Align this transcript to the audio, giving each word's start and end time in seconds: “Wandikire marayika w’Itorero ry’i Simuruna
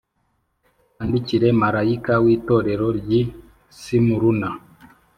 “Wandikire 0.95 1.47
marayika 1.61 2.13
w’Itorero 2.23 2.87
ry’i 2.99 3.21
Simuruna 3.79 4.49